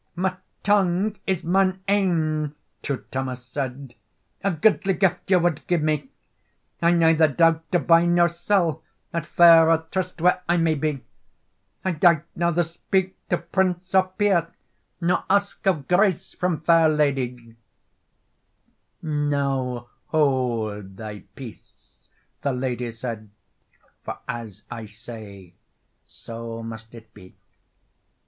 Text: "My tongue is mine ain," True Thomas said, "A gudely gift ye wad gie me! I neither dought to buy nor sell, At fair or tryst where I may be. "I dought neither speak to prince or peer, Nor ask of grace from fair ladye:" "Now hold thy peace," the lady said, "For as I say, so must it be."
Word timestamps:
"My 0.15 0.35
tongue 0.63 1.17
is 1.27 1.43
mine 1.43 1.83
ain," 1.87 2.55
True 2.81 3.05
Thomas 3.11 3.43
said, 3.45 3.93
"A 4.43 4.49
gudely 4.51 4.95
gift 4.95 5.29
ye 5.29 5.37
wad 5.37 5.61
gie 5.67 5.77
me! 5.77 6.09
I 6.81 6.91
neither 6.91 7.27
dought 7.27 7.71
to 7.71 7.77
buy 7.77 8.07
nor 8.07 8.27
sell, 8.27 8.81
At 9.13 9.27
fair 9.27 9.69
or 9.69 9.85
tryst 9.91 10.19
where 10.19 10.41
I 10.49 10.57
may 10.57 10.73
be. 10.73 11.03
"I 11.85 11.91
dought 11.91 12.23
neither 12.35 12.63
speak 12.63 13.15
to 13.29 13.37
prince 13.37 13.93
or 13.93 14.07
peer, 14.17 14.47
Nor 14.99 15.23
ask 15.29 15.67
of 15.67 15.87
grace 15.87 16.33
from 16.33 16.61
fair 16.61 16.89
ladye:" 16.89 17.55
"Now 19.03 19.89
hold 20.07 20.97
thy 20.97 21.25
peace," 21.35 22.09
the 22.41 22.53
lady 22.53 22.91
said, 22.91 23.29
"For 24.03 24.17
as 24.27 24.63
I 24.71 24.87
say, 24.87 25.53
so 26.07 26.63
must 26.63 26.95
it 26.95 27.13
be." 27.13 27.35